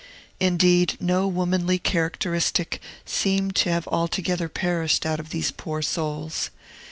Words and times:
Indeed, 0.39 0.97
no 0.99 1.27
womanly 1.27 1.77
characteristic 1.77 2.81
seemed 3.05 3.55
to 3.57 3.69
have 3.69 3.87
altogether 3.87 4.49
perished 4.49 5.05
out 5.05 5.19
of 5.19 5.29
these 5.29 5.51
poor 5.51 5.83
souls. 5.83 6.49